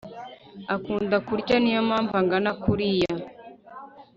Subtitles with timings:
[0.75, 3.15] akunda kurya niyo mpamvu angana kuria